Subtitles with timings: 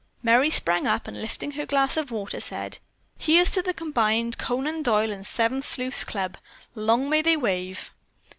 [0.23, 2.79] Merry sprang up and, lifting her glass of water, she said:
[3.19, 6.39] "Here's to the combined Conan Doyle and Seven Sleuths' Clubs.
[6.73, 7.91] Long may they wave."